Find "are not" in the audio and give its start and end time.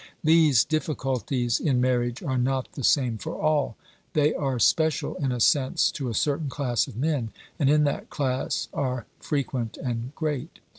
2.23-2.71